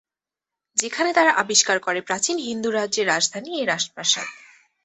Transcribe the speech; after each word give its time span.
যেখানে 0.77 1.09
তারা 1.13 1.31
আবিষ্কার 1.33 1.77
করে 1.79 1.99
প্রাচীন 2.01 2.37
হিন্দু 2.39 2.69
রাজ্যের 2.71 3.07
রাজধানী 3.07 3.51
এ 3.59 3.63
রাজপ্রাসাদ। 3.65 4.27